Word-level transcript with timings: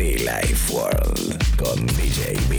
Life 0.00 0.72
World 0.72 1.56
con 1.56 1.84
B. 1.84 2.56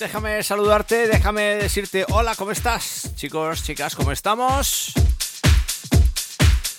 Déjame 0.00 0.42
saludarte, 0.42 1.06
déjame 1.06 1.42
decirte 1.54 2.04
hola, 2.08 2.34
¿cómo 2.34 2.50
estás? 2.50 3.12
Chicos, 3.14 3.62
chicas, 3.62 3.94
¿cómo 3.94 4.10
estamos? 4.10 4.92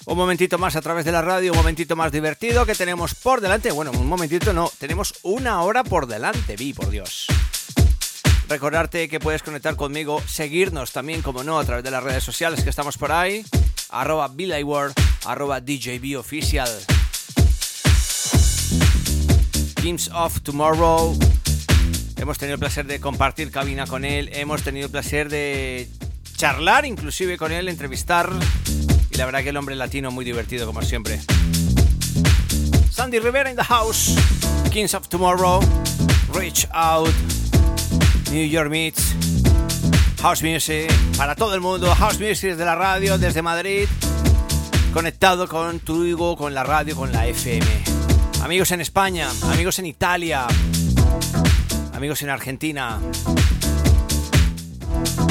Un 0.09 0.17
momentito 0.17 0.57
más 0.57 0.77
a 0.77 0.81
través 0.81 1.03
de 1.03 1.11
la 1.11 1.21
radio, 1.21 1.51
un 1.51 1.57
momentito 1.57 1.97
más 1.97 2.13
divertido 2.13 2.65
que 2.65 2.75
tenemos 2.75 3.13
por 3.13 3.41
delante. 3.41 3.71
Bueno, 3.71 3.91
un 3.91 4.07
momentito 4.07 4.53
no, 4.53 4.71
tenemos 4.79 5.13
una 5.21 5.61
hora 5.63 5.83
por 5.83 6.07
delante, 6.07 6.55
vi, 6.55 6.73
por 6.73 6.89
Dios. 6.89 7.27
Recordarte 8.47 9.09
que 9.09 9.19
puedes 9.19 9.43
conectar 9.43 9.75
conmigo, 9.75 10.21
seguirnos 10.25 10.93
también, 10.93 11.21
como 11.21 11.43
no, 11.43 11.59
a 11.59 11.65
través 11.65 11.83
de 11.83 11.91
las 11.91 12.01
redes 12.01 12.23
sociales 12.23 12.63
que 12.63 12.69
estamos 12.69 12.97
por 12.97 13.11
ahí. 13.11 13.45
Arroba 13.89 14.31
World, 14.63 14.95
arroba 15.25 15.59
DJB. 15.59 16.23
Games 19.83 20.09
of 20.13 20.39
Tomorrow. 20.41 21.19
Hemos 22.15 22.37
tenido 22.37 22.53
el 22.53 22.59
placer 22.59 22.87
de 22.87 23.01
compartir 23.01 23.51
cabina 23.51 23.85
con 23.85 24.05
él, 24.05 24.29
hemos 24.31 24.63
tenido 24.63 24.85
el 24.85 24.91
placer 24.91 25.27
de 25.27 25.89
charlar 26.37 26.85
inclusive 26.85 27.37
con 27.37 27.51
él, 27.51 27.67
entrevistar. 27.67 28.31
La 29.17 29.25
verdad 29.25 29.41
que 29.41 29.49
el 29.49 29.57
hombre 29.57 29.75
latino 29.75 30.11
muy 30.11 30.23
divertido 30.23 30.67
como 30.67 30.83
siempre. 30.83 31.19
Sandy 32.91 33.17
Rivera 33.17 33.49
in 33.49 33.55
the 33.55 33.63
house. 33.63 34.15
Kings 34.71 34.93
of 34.93 35.07
Tomorrow. 35.07 35.59
Reach 36.33 36.67
Out. 36.71 37.09
New 38.31 38.47
York 38.47 38.69
Meets. 38.69 39.15
House 40.21 40.43
Music. 40.43 40.91
Para 41.17 41.33
todo 41.33 41.55
el 41.55 41.61
mundo. 41.61 41.93
House 41.95 42.19
Music 42.19 42.51
desde 42.51 42.63
la 42.63 42.75
radio, 42.75 43.17
desde 43.17 43.41
Madrid. 43.41 43.87
Conectado 44.93 45.47
con 45.47 45.79
tu 45.79 46.35
con 46.37 46.53
la 46.53 46.63
radio, 46.63 46.95
con 46.95 47.11
la 47.11 47.25
FM. 47.25 47.65
Amigos 48.43 48.71
en 48.71 48.81
España, 48.81 49.29
amigos 49.51 49.79
en 49.79 49.87
Italia, 49.87 50.45
amigos 51.93 52.21
en 52.21 52.29
Argentina. 52.29 52.99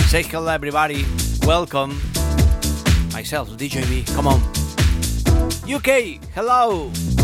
Say 0.09 0.25
hello 0.25 0.51
everybody. 0.51 1.07
Welcome. 1.47 2.16
Myself, 3.17 3.49
DJ. 3.57 4.05
Come 4.15 4.27
on. 4.27 4.43
UK, 5.67 6.21
hello. 6.35 7.16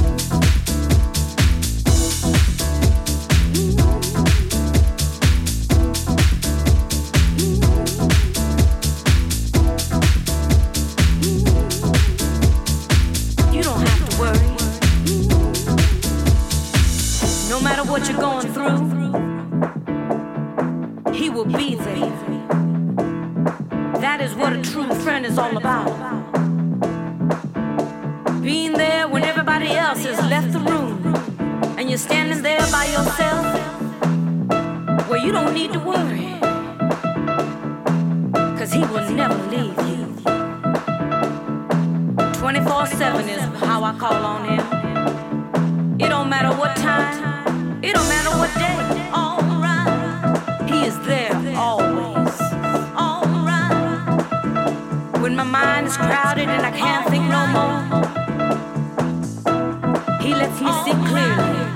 Need 35.52 35.72
to 35.72 35.82
He 38.72 38.78
will 38.78 39.10
never 39.10 39.36
leave 39.50 39.76
you. 39.86 40.06
24 42.38 42.86
7 42.86 43.28
is 43.28 43.42
how 43.60 43.84
I 43.84 43.94
call 43.98 44.24
on 44.24 44.44
Him. 44.48 44.64
It 46.00 46.08
don't 46.08 46.30
matter 46.30 46.56
what 46.56 46.74
time, 46.76 47.84
it 47.84 47.92
don't 47.94 48.08
matter 48.08 48.30
what 48.40 48.50
day. 48.54 48.78
Alright, 49.12 50.70
He 50.70 50.86
is 50.86 50.98
there 51.06 51.34
always. 51.54 52.40
Alright, 52.96 54.00
when 55.20 55.36
my 55.36 55.44
mind 55.44 55.88
is 55.88 55.96
crowded 55.98 56.48
and 56.48 56.64
I 56.64 56.70
can't 56.70 57.06
think 57.10 57.24
no 57.28 57.46
more, 57.56 57.82
He 60.22 60.34
lets 60.34 60.58
me 60.62 60.72
see 60.82 60.96
clearly. 61.10 61.66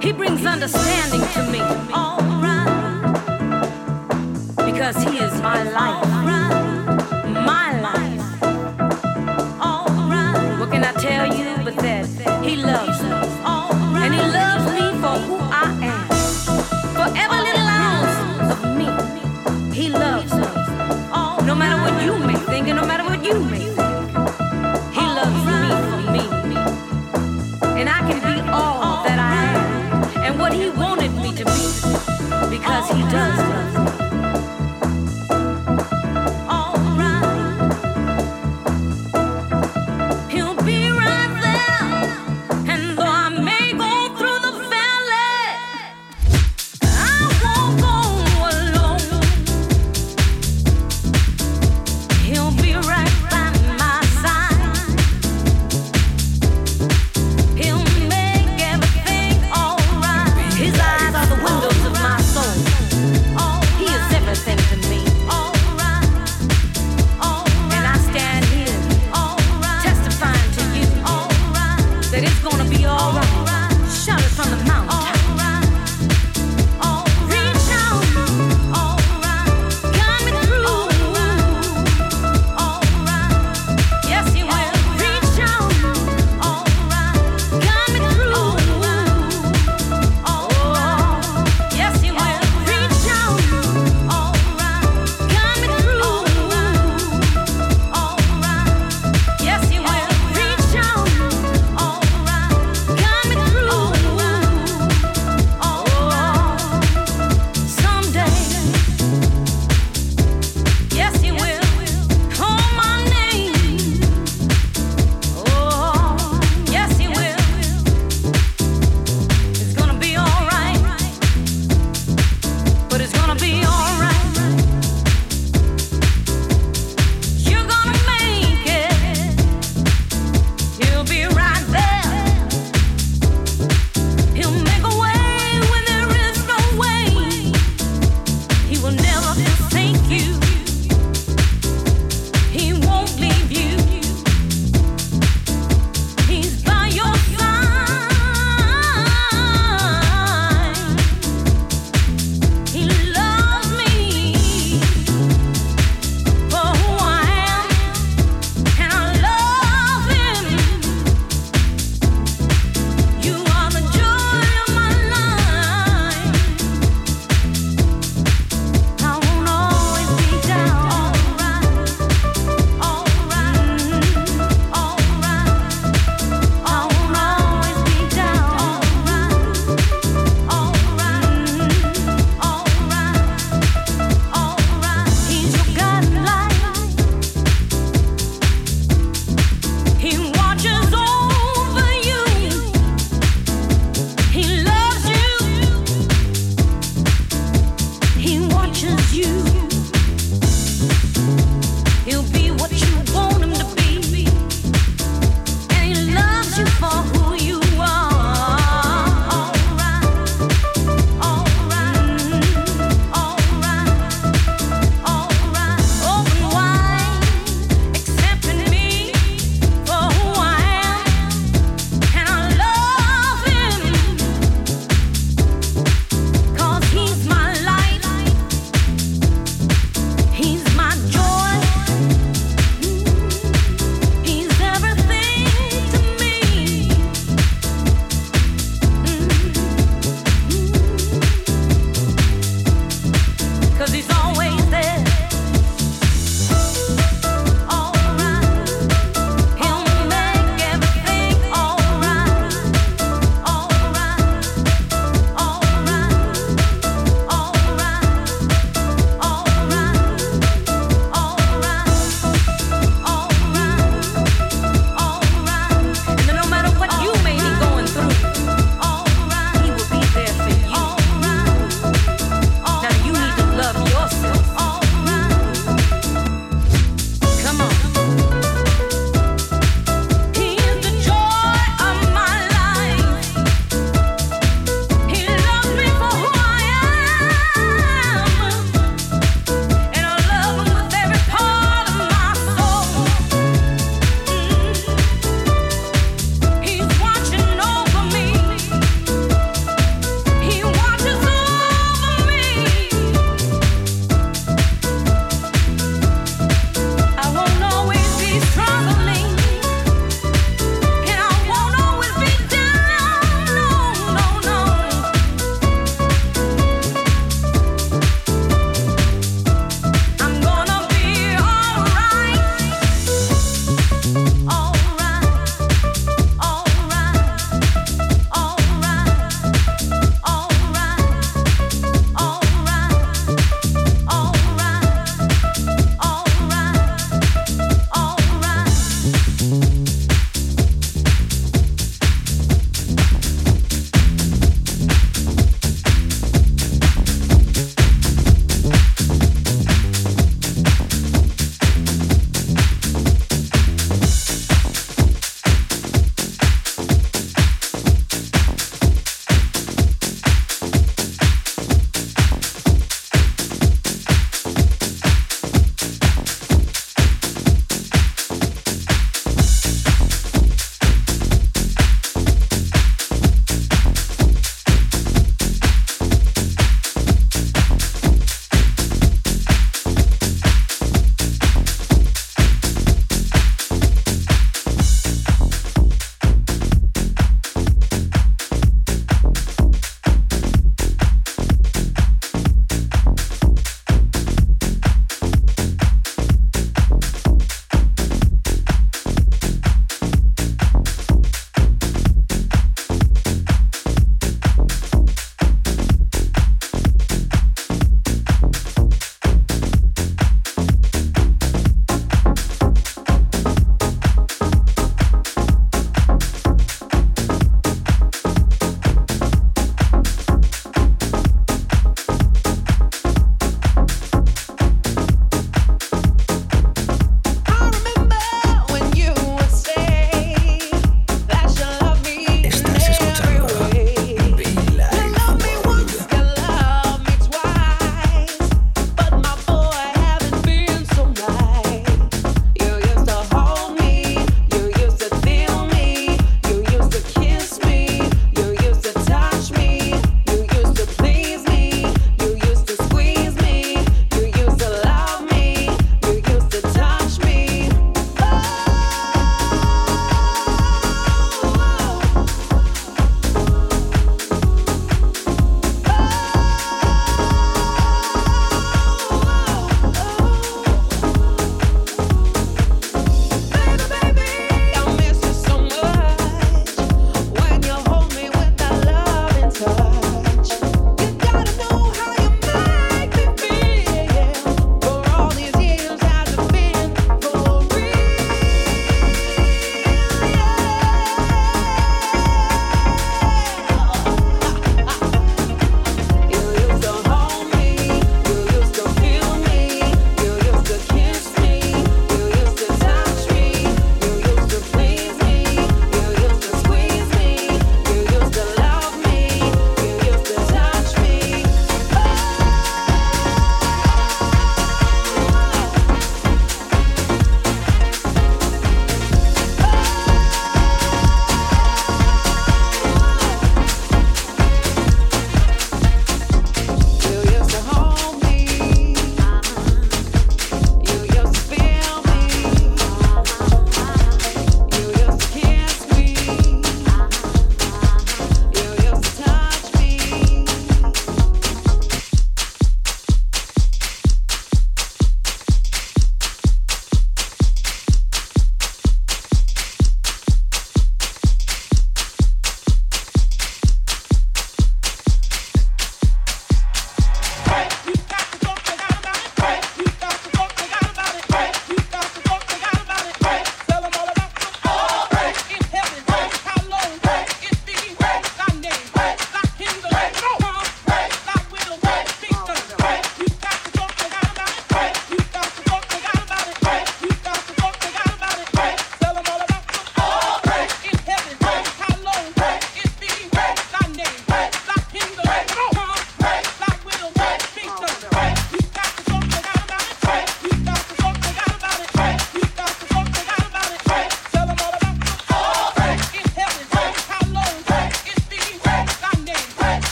He 0.00 0.12
brings 0.12 0.46
understanding 0.46 1.24
to 1.34 1.42
me. 1.52 1.60
Alright, 1.92 2.75
because 4.86 5.02
He 5.02 5.18
is 5.18 5.40
my 5.40 5.64
life. 5.64 6.55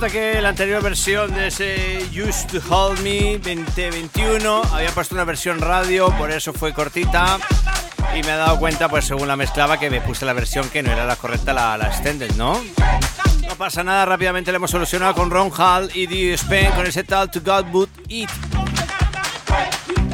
Resulta 0.00 0.18
que 0.18 0.40
la 0.40 0.48
anterior 0.48 0.82
versión 0.82 1.34
de 1.34 1.48
ese 1.48 1.98
Used 2.12 2.46
to 2.46 2.74
Hold 2.74 3.00
Me 3.00 3.36
2021 3.36 4.62
había 4.72 4.88
puesto 4.92 5.14
una 5.14 5.24
versión 5.24 5.60
radio, 5.60 6.08
por 6.16 6.30
eso 6.30 6.54
fue 6.54 6.72
cortita. 6.72 7.38
Y 8.14 8.22
me 8.22 8.32
he 8.32 8.36
dado 8.36 8.58
cuenta, 8.58 8.88
pues 8.88 9.04
según 9.04 9.28
la 9.28 9.36
mezclaba, 9.36 9.78
que 9.78 9.90
me 9.90 10.00
puse 10.00 10.24
la 10.24 10.32
versión 10.32 10.70
que 10.70 10.82
no 10.82 10.90
era 10.90 11.04
la 11.04 11.16
correcta, 11.16 11.52
la, 11.52 11.76
la 11.76 11.88
extended, 11.88 12.32
¿no? 12.36 12.62
No 13.46 13.54
pasa 13.58 13.84
nada, 13.84 14.06
rápidamente 14.06 14.50
le 14.50 14.56
hemos 14.56 14.70
solucionado 14.70 15.14
con 15.14 15.30
Ron 15.30 15.50
Hall 15.50 15.90
y 15.92 16.06
Dio 16.06 16.34
Spain 16.34 16.70
con 16.70 16.86
ese 16.86 17.04
tal 17.04 17.30
To 17.30 17.40
God 17.40 17.66
Would 17.70 17.90
Eat. 18.08 18.30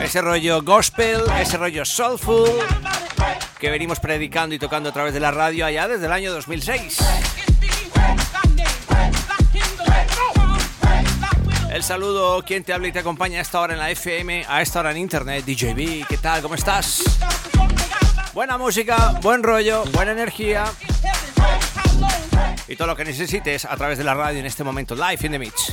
Ese 0.02 0.20
rollo 0.20 0.62
gospel, 0.62 1.20
ese 1.38 1.58
rollo 1.58 1.84
soulful 1.84 2.50
que 3.60 3.70
venimos 3.70 4.00
predicando 4.00 4.52
y 4.52 4.58
tocando 4.58 4.88
a 4.88 4.92
través 4.92 5.14
de 5.14 5.20
la 5.20 5.30
radio 5.30 5.64
allá 5.64 5.86
desde 5.86 6.06
el 6.06 6.12
año 6.12 6.32
2006. 6.32 7.45
El 11.76 11.82
saludo, 11.82 12.42
quien 12.42 12.64
te 12.64 12.72
habla 12.72 12.88
y 12.88 12.92
te 12.92 13.00
acompaña 13.00 13.38
a 13.38 13.42
esta 13.42 13.60
hora 13.60 13.74
en 13.74 13.78
la 13.78 13.90
FM, 13.90 14.46
a 14.48 14.62
esta 14.62 14.80
hora 14.80 14.92
en 14.92 14.96
internet, 14.96 15.44
DJB, 15.44 16.06
¿qué 16.08 16.16
tal? 16.16 16.40
¿Cómo 16.40 16.54
estás? 16.54 17.02
Buena 18.32 18.56
música, 18.56 19.18
buen 19.20 19.42
rollo, 19.42 19.84
buena 19.92 20.12
energía. 20.12 20.64
Y 22.66 22.76
todo 22.76 22.88
lo 22.88 22.96
que 22.96 23.04
necesites 23.04 23.66
a 23.66 23.76
través 23.76 23.98
de 23.98 24.04
la 24.04 24.14
radio 24.14 24.40
en 24.40 24.46
este 24.46 24.64
momento, 24.64 24.94
live 24.94 25.18
in 25.20 25.32
the 25.32 25.38
mix. 25.38 25.70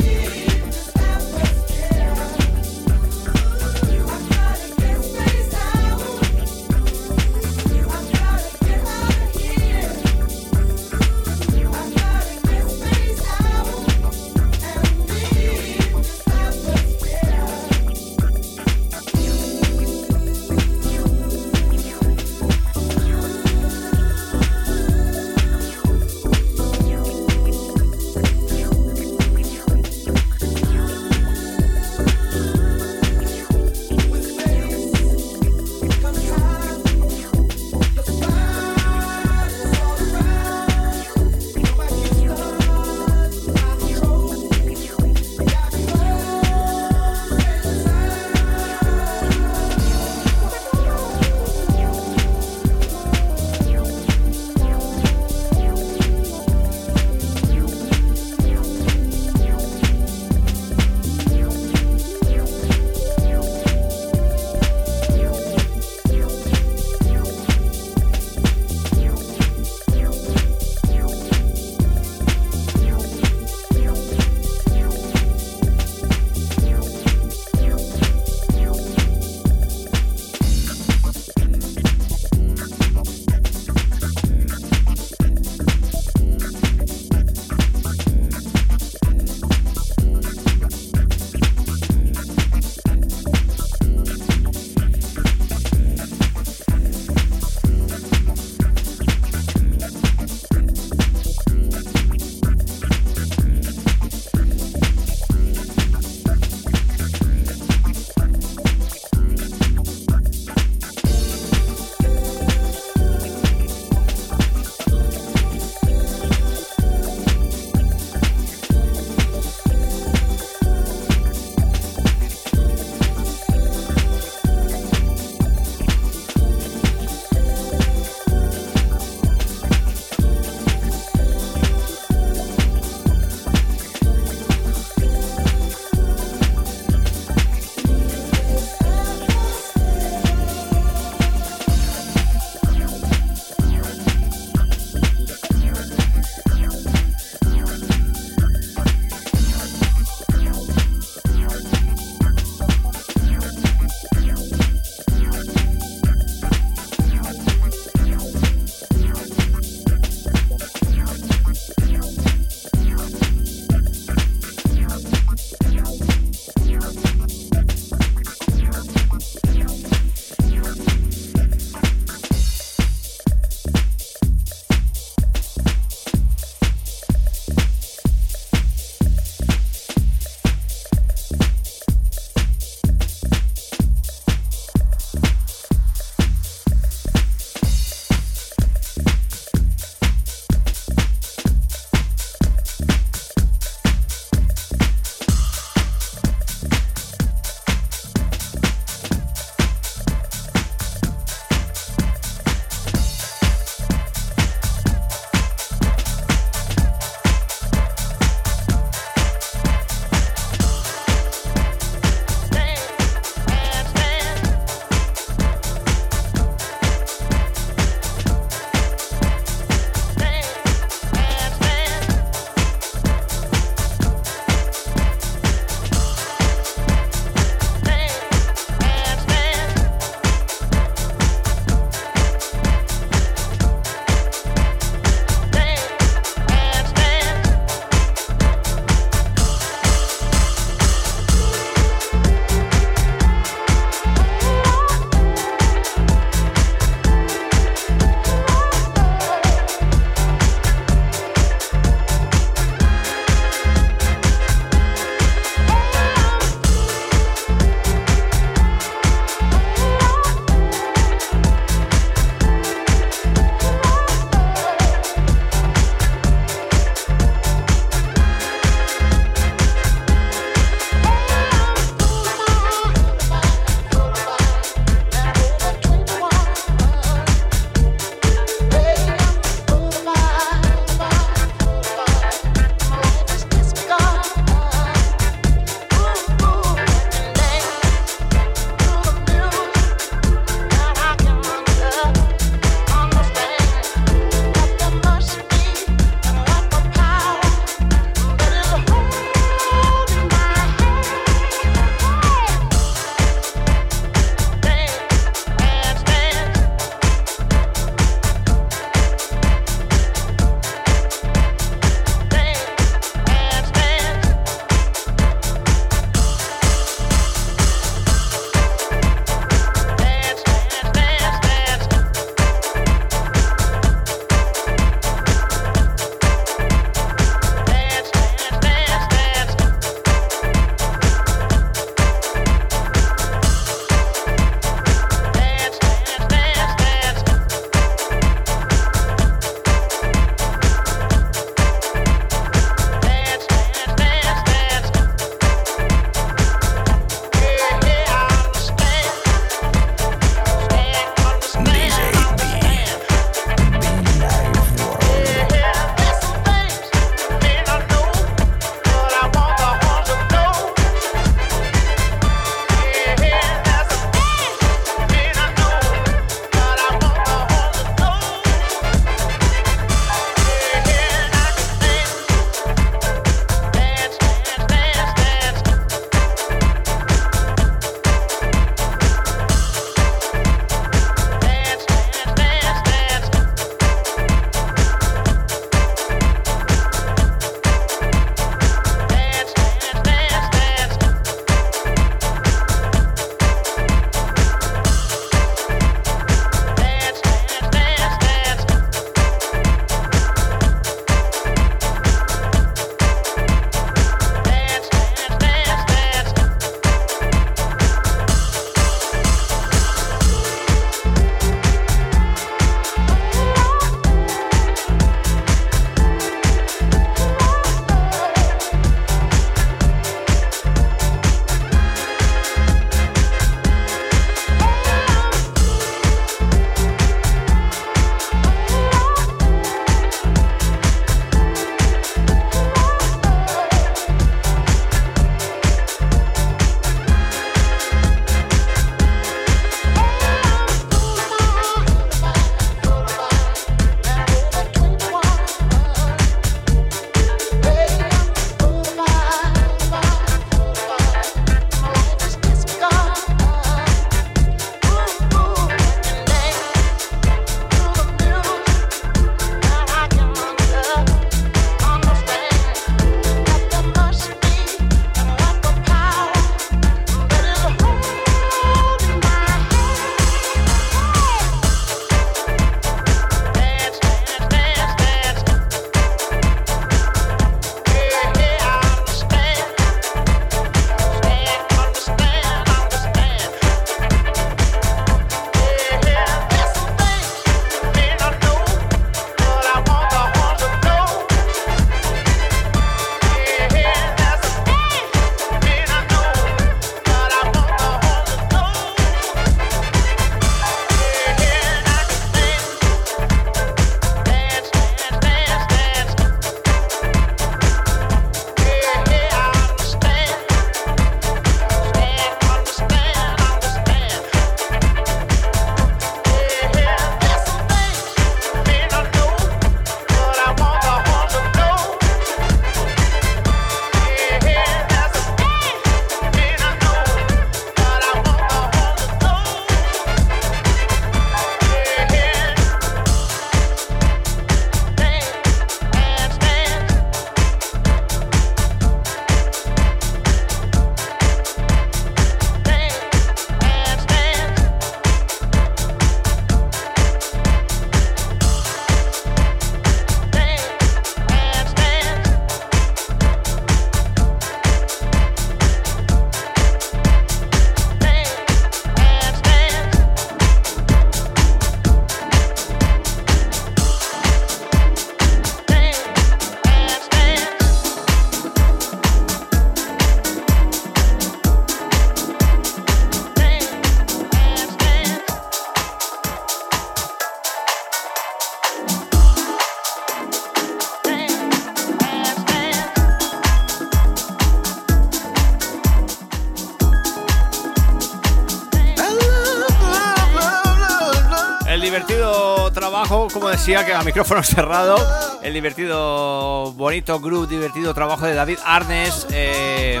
Decía, 593.64 593.86
que 593.86 593.94
a 593.94 594.02
micrófono 594.02 594.42
cerrado, 594.42 594.96
el 595.40 595.54
divertido, 595.54 596.72
bonito 596.72 597.20
groove, 597.20 597.46
divertido 597.46 597.94
trabajo 597.94 598.26
de 598.26 598.34
David 598.34 598.58
Arnes. 598.64 599.28
Eh, 599.30 600.00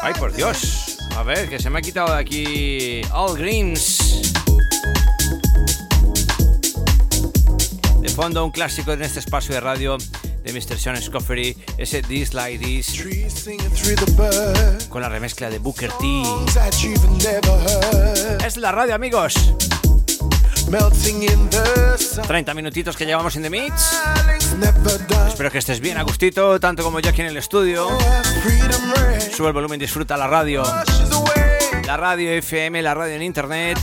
ay, 0.00 0.14
por 0.14 0.32
Dios. 0.32 0.96
A 1.16 1.22
ver, 1.22 1.50
que 1.50 1.58
se 1.58 1.68
me 1.68 1.80
ha 1.80 1.82
quitado 1.82 2.14
de 2.14 2.18
aquí 2.18 3.02
All 3.12 3.36
Greens. 3.36 4.32
De 8.00 8.08
fondo, 8.08 8.42
un 8.42 8.52
clásico 8.52 8.92
en 8.92 9.02
este 9.02 9.18
espacio 9.18 9.54
de 9.54 9.60
radio 9.60 9.98
de 9.98 10.52
Mr. 10.54 10.78
Sean 10.78 11.02
Scoffery, 11.02 11.58
ese 11.76 12.00
This 12.00 12.32
Like 12.32 12.64
This, 12.64 13.04
con 14.88 15.02
la 15.02 15.10
remezcla 15.10 15.50
de 15.50 15.58
Booker 15.58 15.92
T. 15.92 16.22
Es 18.46 18.56
la 18.56 18.72
radio, 18.72 18.94
amigos. 18.94 19.34
30 22.26 22.54
minutitos 22.54 22.96
que 22.96 23.06
llevamos 23.06 23.34
en 23.36 23.42
The 23.42 23.50
Mix. 23.50 23.98
Espero 25.26 25.50
que 25.50 25.58
estés 25.58 25.80
bien, 25.80 25.96
Agustito, 25.96 26.60
tanto 26.60 26.82
como 26.82 27.00
yo 27.00 27.08
aquí 27.08 27.22
en 27.22 27.28
el 27.28 27.36
estudio. 27.38 27.88
Sube 29.34 29.48
el 29.48 29.52
volumen, 29.54 29.80
disfruta 29.80 30.16
la 30.16 30.26
radio. 30.26 30.62
La 31.86 31.96
radio 31.96 32.32
FM, 32.32 32.82
la 32.82 32.92
radio 32.92 33.14
en 33.14 33.22
internet. 33.22 33.78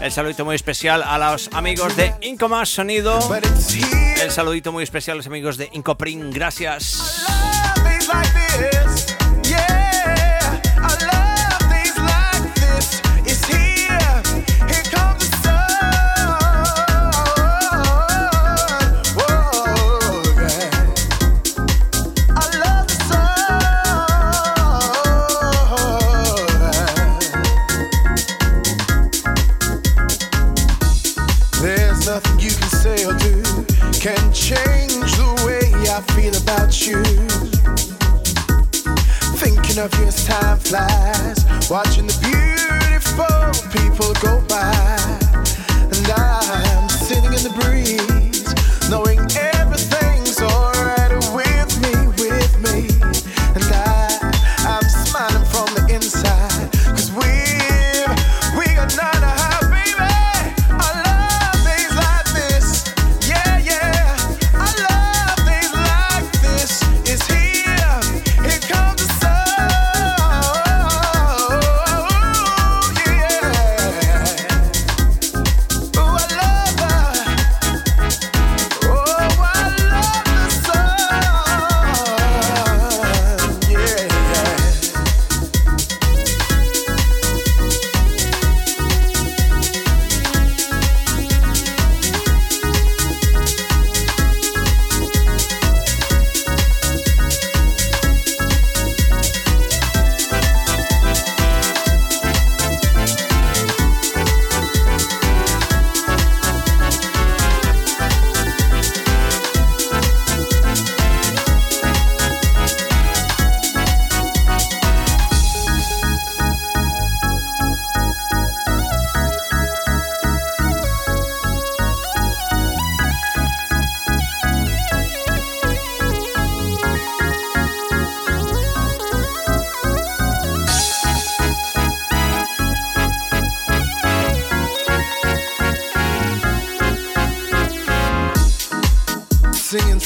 El 0.00 0.12
saludito 0.12 0.44
muy 0.44 0.56
especial 0.56 1.02
a 1.02 1.16
los 1.18 1.48
amigos 1.52 1.96
de 1.96 2.12
Incomás 2.20 2.68
Sonido. 2.68 3.18
El 4.20 4.30
saludito 4.30 4.72
muy 4.72 4.84
especial 4.84 5.14
a 5.14 5.18
los 5.18 5.26
amigos 5.26 5.56
de 5.56 5.70
Incoprin. 5.72 6.30
Gracias. 6.30 7.24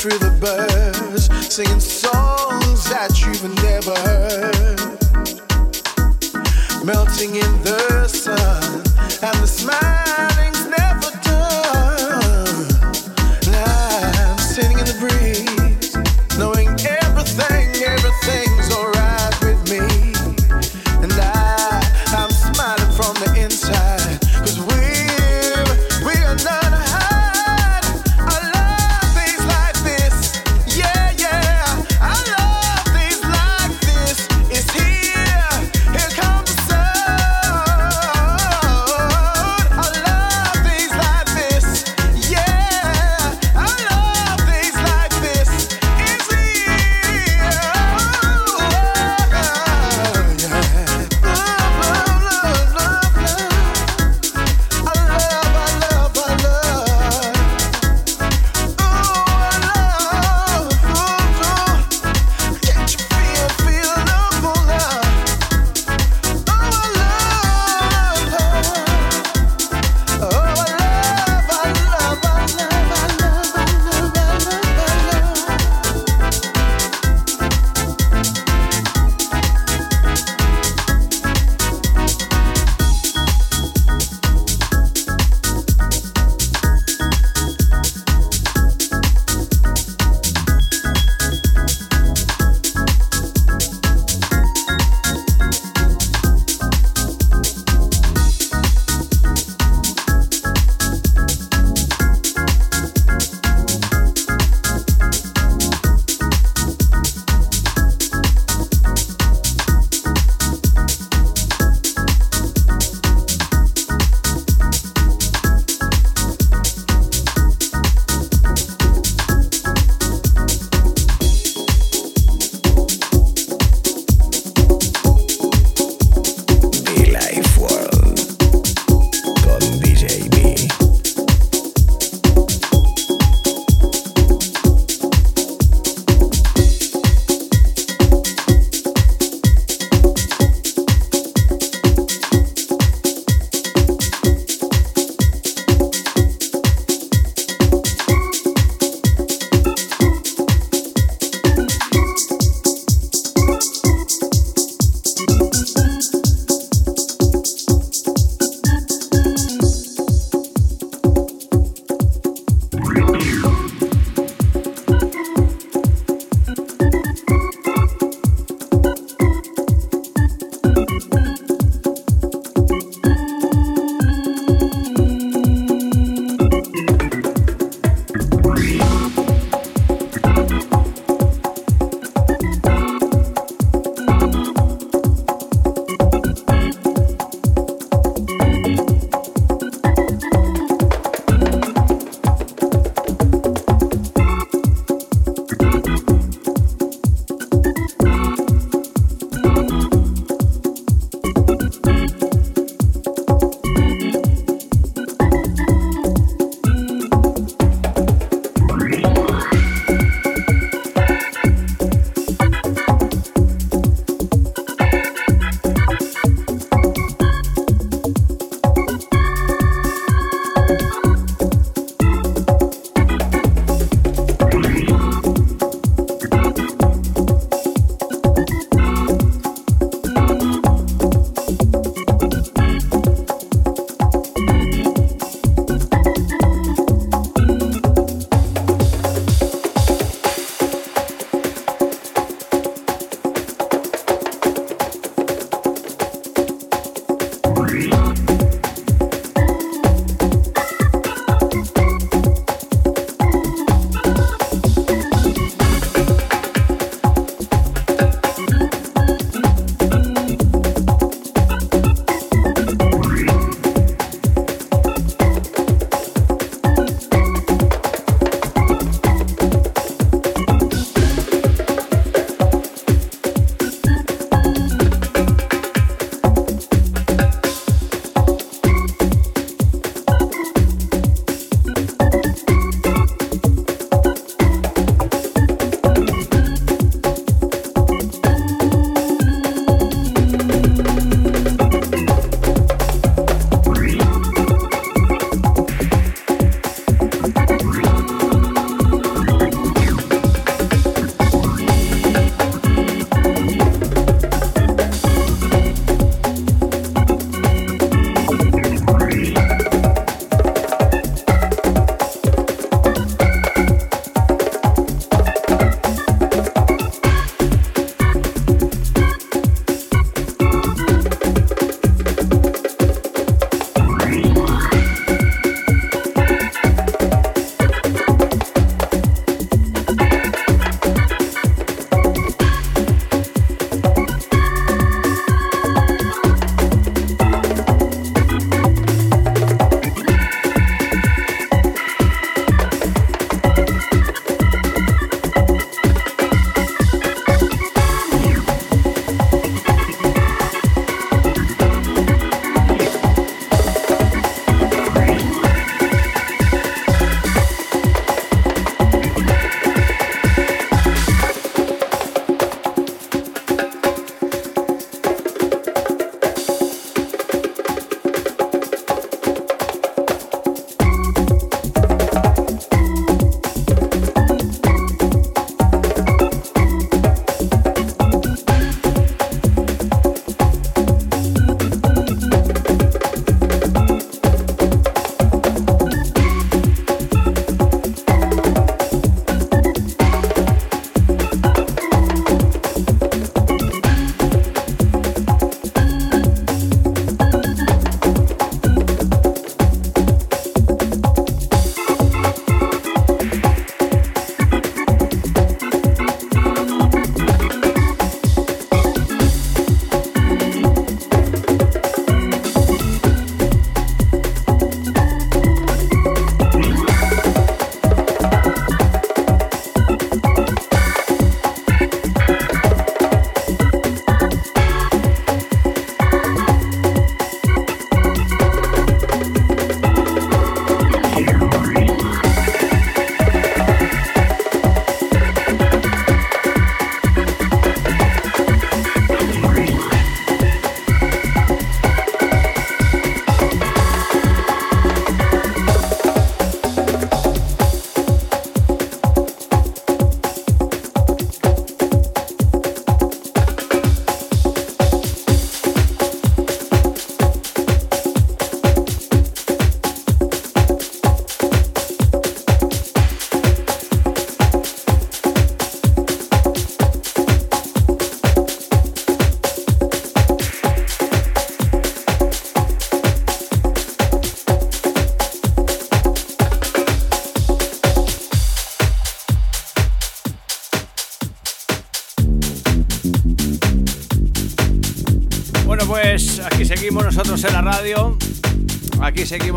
Through 0.01 0.19
the 0.19 0.31
birds, 0.41 1.29
singing 1.55 1.79
songs 1.79 2.89
that 2.89 3.21
you've 3.21 3.45
never 3.63 3.95
heard. 4.09 4.81
Melting 6.83 7.35
in 7.37 7.63
the 7.63 8.09
sun, 8.09 8.83
and 9.23 9.43
the 9.43 9.47
smiling's 9.47 10.00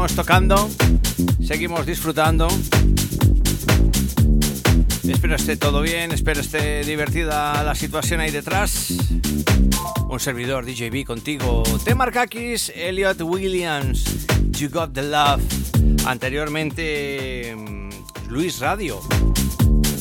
seguimos 0.07 0.15
tocando. 0.15 0.69
Seguimos 1.45 1.85
disfrutando. 1.85 2.47
Espero 5.07 5.35
esté 5.35 5.55
todo 5.55 5.81
bien, 5.81 6.11
espero 6.11 6.41
esté 6.41 6.83
divertida 6.83 7.63
la 7.63 7.73
situación 7.73 8.19
ahí 8.19 8.31
detrás. 8.31 8.93
Un 10.09 10.19
servidor 10.19 10.65
DJB 10.65 11.05
contigo. 11.05 11.63
T. 11.85 11.95
Markakis, 11.95 12.71
Elliot 12.75 13.21
Williams, 13.21 14.03
You 14.51 14.69
Got 14.69 14.93
the 14.93 15.03
Love. 15.03 15.41
Anteriormente, 16.05 17.55
mm, 17.55 17.89
Luis 18.29 18.59
Radio. 18.59 18.99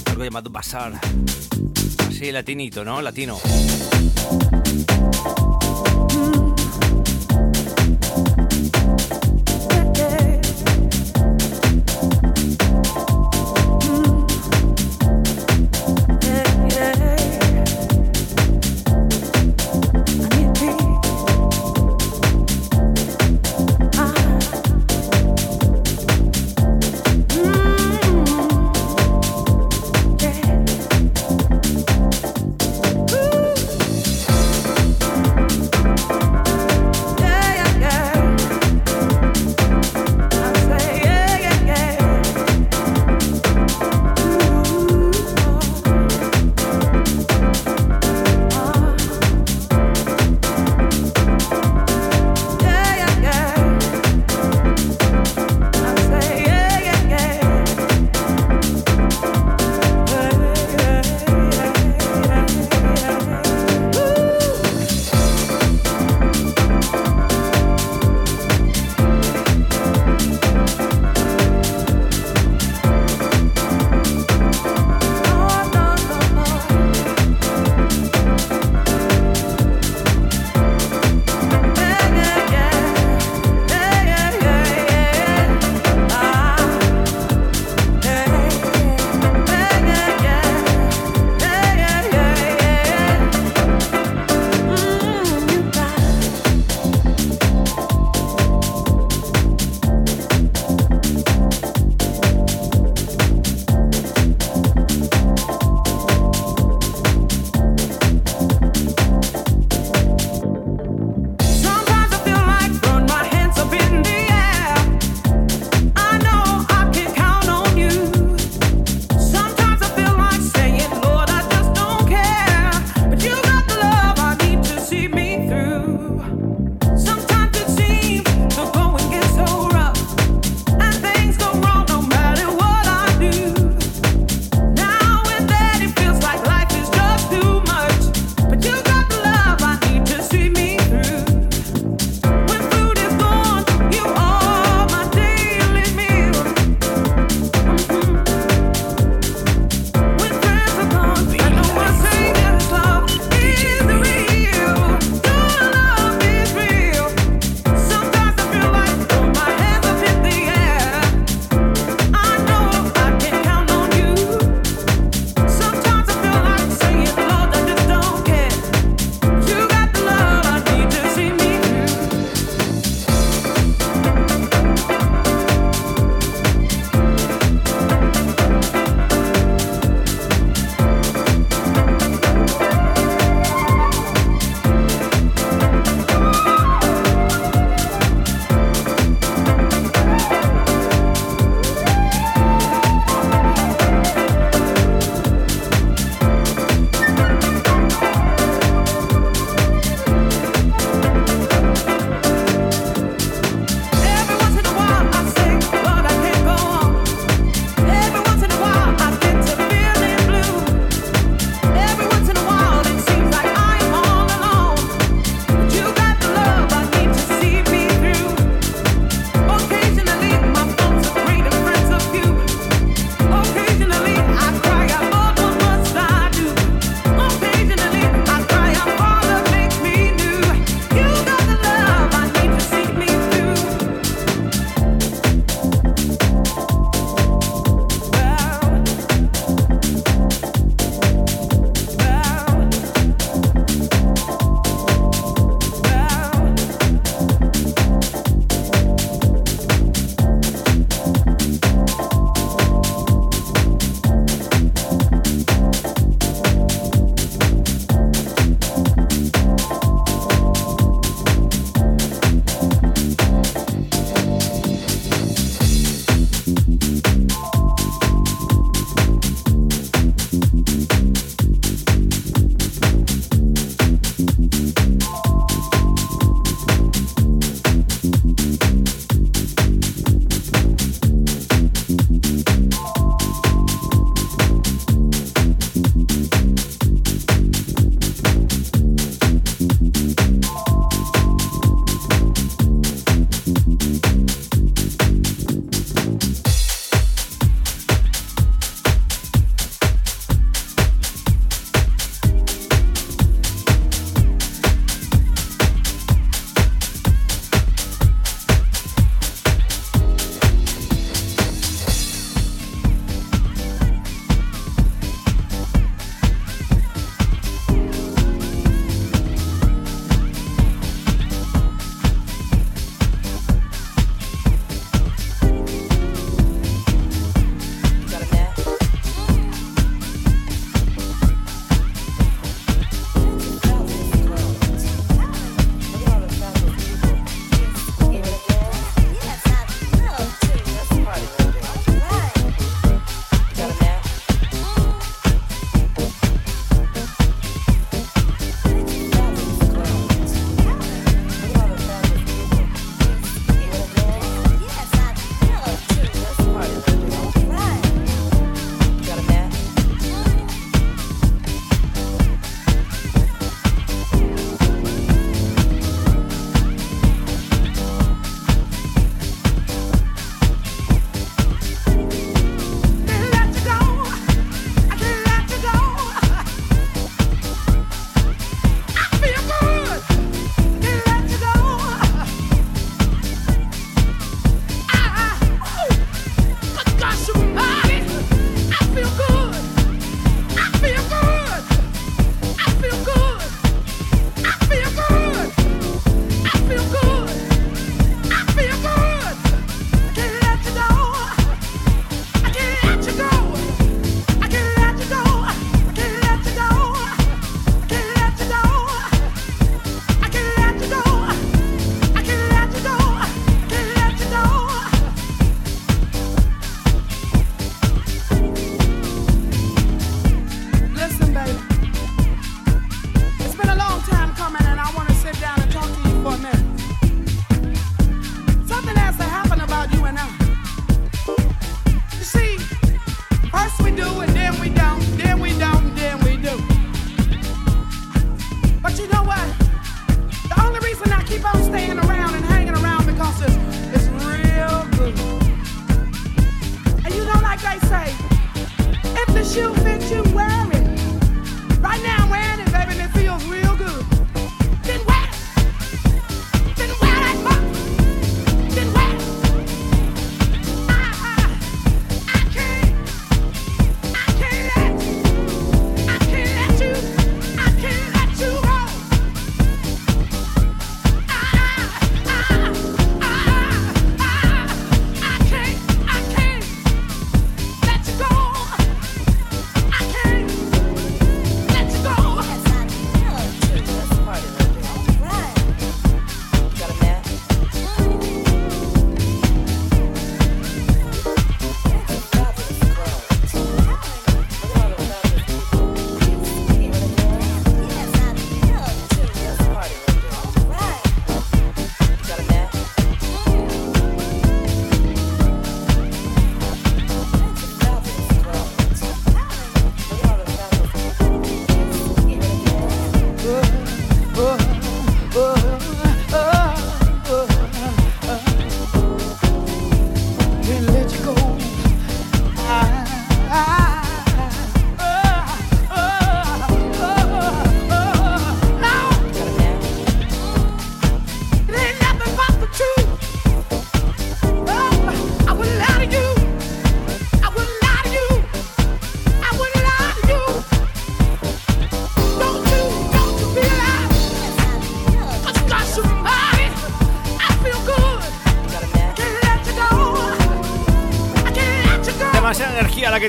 Algo 0.06 0.24
llamado 0.24 0.50
Bazar. 0.50 0.98
Así 2.08 2.32
latinito, 2.32 2.84
¿no? 2.84 3.00
Latino. 3.00 3.38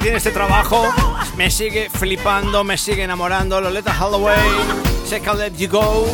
Tiene 0.03 0.17
este 0.17 0.31
trabajo. 0.31 0.93
Me 1.37 1.49
sigue 1.49 1.89
flipando, 1.89 2.65
me 2.65 2.77
sigue 2.77 3.03
enamorando. 3.03 3.61
Loleta 3.61 3.95
Holloway, 3.97 4.37
Let 5.37 5.53
You 5.55 5.69
Go. 5.69 6.05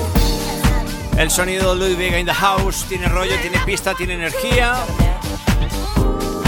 El 1.17 1.31
sonido 1.31 1.73
de 1.73 1.79
Louis 1.79 1.97
Vega 1.97 2.19
in 2.19 2.27
the 2.27 2.33
house. 2.33 2.85
Tiene 2.87 3.07
rollo, 3.07 3.35
tiene 3.41 3.57
pista, 3.65 3.95
tiene 3.95 4.13
energía. 4.13 4.75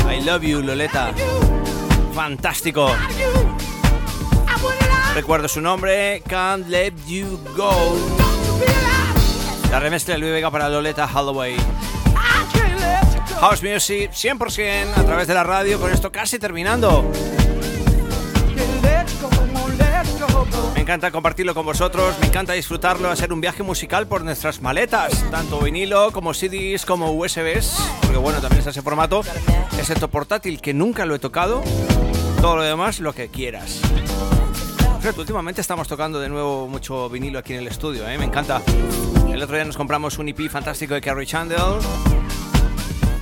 I 0.07 0.21
love 0.23 0.43
you, 0.43 0.61
Loleta. 0.61 1.11
Fantástico. 2.13 2.95
Recuerdo 5.15 5.47
su 5.47 5.61
nombre, 5.61 6.21
Can't 6.27 6.67
Let 6.67 6.93
You 7.07 7.39
Go. 7.57 7.97
La 9.71 9.79
remezcla 9.79 10.13
de 10.13 10.19
Louis 10.19 10.33
Vega 10.33 10.51
para 10.51 10.69
Loleta 10.69 11.09
Holloway. 11.11 11.55
House 13.41 13.63
Music 13.63 14.11
100% 14.11 14.97
a 14.97 15.03
través 15.03 15.27
de 15.27 15.33
la 15.33 15.43
radio, 15.43 15.79
con 15.79 15.91
esto 15.91 16.11
casi 16.11 16.37
terminando. 16.37 17.11
Me 20.75 20.81
encanta 20.81 21.09
compartirlo 21.09 21.55
con 21.55 21.65
vosotros, 21.65 22.19
me 22.19 22.27
encanta 22.27 22.53
disfrutarlo, 22.53 23.09
hacer 23.09 23.33
un 23.33 23.41
viaje 23.41 23.63
musical 23.63 24.05
por 24.05 24.23
nuestras 24.23 24.61
maletas, 24.61 25.25
tanto 25.31 25.59
vinilo 25.59 26.11
como 26.11 26.35
CDs 26.35 26.85
como 26.85 27.13
USBs, 27.13 27.81
porque 28.01 28.17
bueno, 28.17 28.41
también 28.41 28.59
está 28.59 28.69
ese 28.69 28.83
formato, 28.83 29.23
excepto 29.75 30.07
portátil 30.07 30.61
que 30.61 30.75
nunca 30.75 31.07
lo 31.07 31.15
he 31.15 31.19
tocado, 31.19 31.63
todo 32.41 32.57
lo 32.57 32.61
demás 32.61 32.99
lo 32.99 33.11
que 33.11 33.29
quieras. 33.29 33.81
últimamente 35.17 35.61
estamos 35.61 35.87
tocando 35.87 36.19
de 36.19 36.29
nuevo 36.29 36.67
mucho 36.67 37.09
vinilo 37.09 37.39
aquí 37.39 37.53
en 37.53 37.61
el 37.61 37.67
estudio, 37.69 38.07
¿eh? 38.07 38.19
me 38.19 38.25
encanta. 38.25 38.61
El 39.33 39.41
otro 39.41 39.55
día 39.55 39.65
nos 39.65 39.77
compramos 39.77 40.19
un 40.19 40.29
EP 40.29 40.47
fantástico 40.47 40.93
de 40.93 41.01
Carrie 41.01 41.25
Chandler 41.25 41.59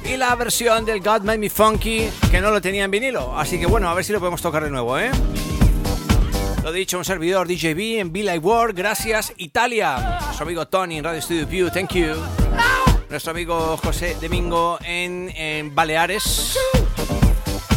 y 0.10 0.18
la 0.18 0.36
versión 0.36 0.86
del 0.86 1.01
God 1.01 1.22
Made 1.22 1.38
Me 1.38 1.49
Funky 1.49 2.10
que 2.32 2.41
no 2.41 2.49
lo 2.49 2.60
tenía 2.60 2.84
en 2.84 2.91
vinilo. 2.91 3.38
Así 3.38 3.60
que 3.60 3.68
bueno, 3.68 3.89
a 3.89 3.93
ver 3.93 4.03
si 4.03 4.12
lo 4.12 4.20
podemos 4.20 4.41
tocar 4.41 4.64
de 4.64 4.72
nuevo, 4.72 4.97
¿eh? 4.97 5.12
Lo 6.64 6.72
dicho, 6.72 6.97
un 6.97 7.05
servidor 7.05 7.47
DJB 7.47 7.99
en 7.99 8.12
Be 8.12 8.24
Like 8.24 8.45
World. 8.45 8.76
Gracias, 8.76 9.34
Italia. 9.38 10.20
Nuestro 10.22 10.45
amigo 10.45 10.68
Tony 10.68 10.97
en 10.97 11.03
Radio 11.03 11.22
Studio 11.22 11.45
View, 11.45 11.70
thank 11.70 11.93
you. 11.93 12.16
Nuestro 13.10 13.32
amigo 13.32 13.78
José 13.78 14.16
Domingo 14.20 14.80
en, 14.84 15.74
Baleares. 15.76 16.57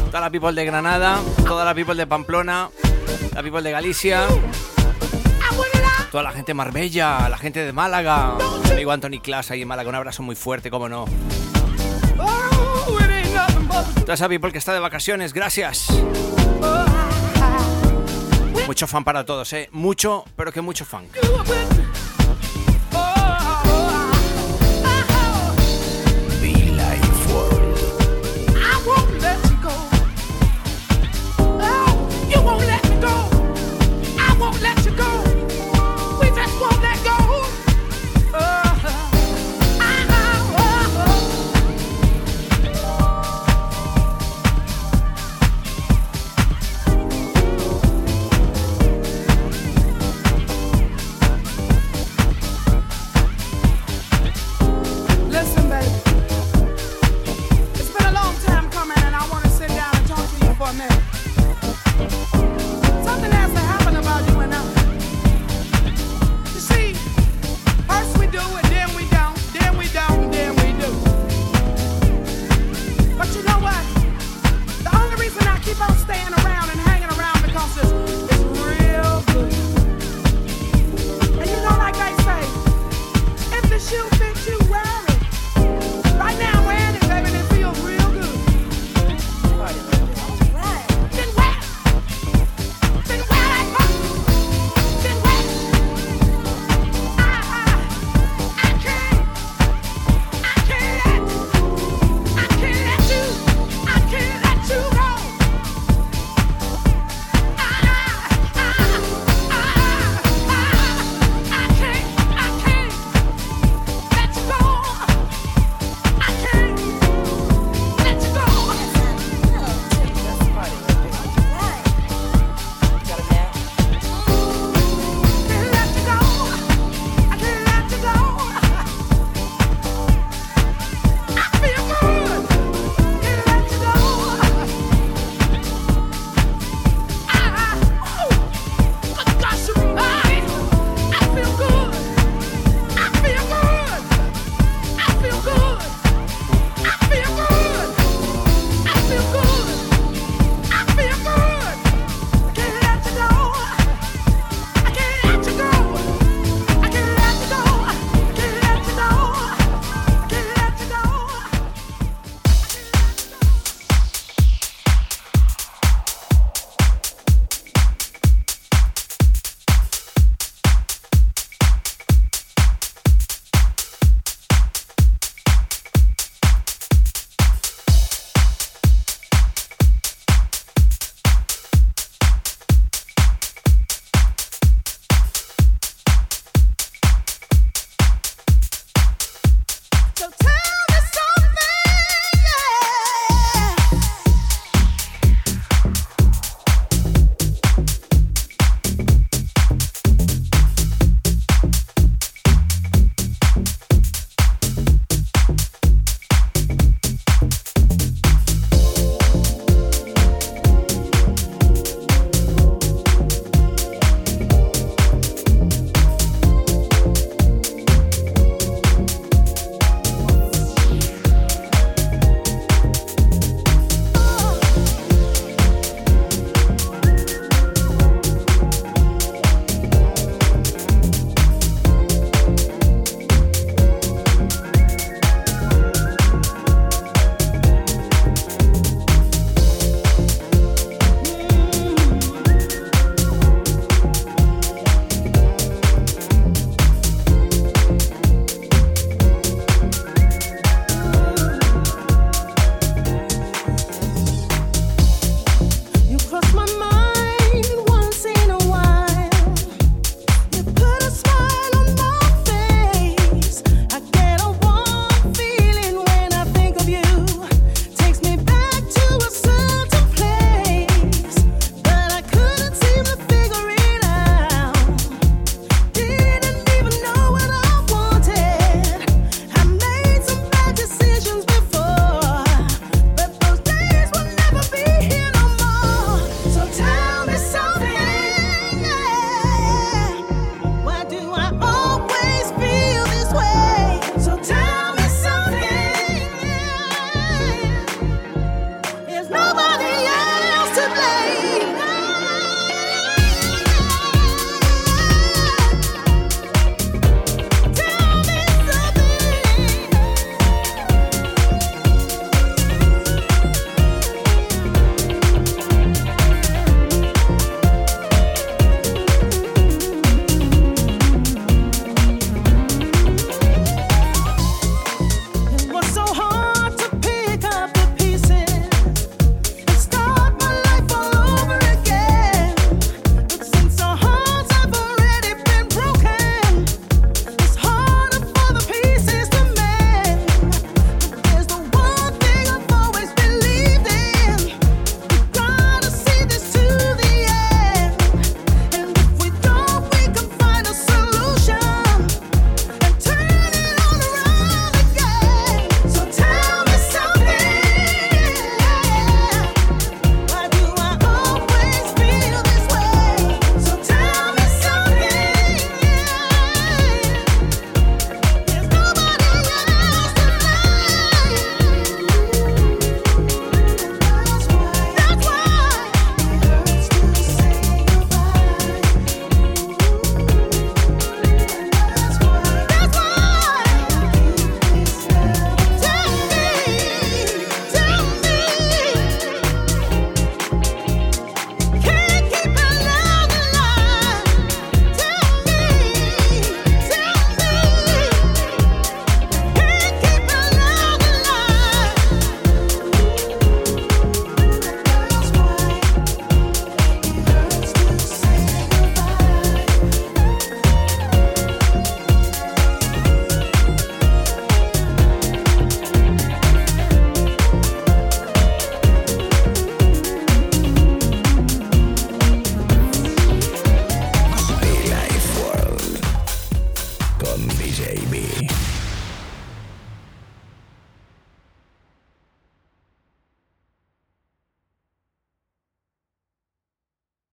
Toda 0.06 0.20
la 0.20 0.30
people 0.30 0.52
de 0.52 0.64
Granada, 0.64 1.20
toda 1.46 1.64
la 1.66 1.74
people 1.74 1.94
de 1.94 2.06
Pamplona, 2.06 2.70
la 3.34 3.42
people 3.42 3.62
de 3.62 3.70
Galicia. 3.72 4.26
Toda 6.10 6.22
la 6.24 6.32
gente 6.32 6.50
de 6.50 6.54
Marbella, 6.54 7.28
la 7.28 7.38
gente 7.38 7.60
de 7.64 7.72
Málaga. 7.72 8.36
Mi 8.64 8.70
amigo 8.70 8.90
Anthony 8.90 9.20
Class 9.22 9.50
ahí 9.50 9.62
en 9.62 9.68
Málaga, 9.68 9.90
un 9.90 9.94
abrazo 9.96 10.22
muy 10.22 10.36
fuerte, 10.36 10.70
como 10.70 10.88
no. 10.88 11.04
Toda 14.00 14.14
esa 14.14 14.28
people 14.28 14.52
que 14.52 14.58
está 14.58 14.72
de 14.72 14.80
vacaciones, 14.80 15.32
gracias. 15.32 15.88
Mucho 18.66 18.86
fan 18.86 19.04
para 19.04 19.24
todos, 19.24 19.52
¿eh? 19.52 19.68
Mucho, 19.72 20.24
pero 20.36 20.52
que 20.52 20.60
mucho 20.60 20.84
fan. 20.84 21.06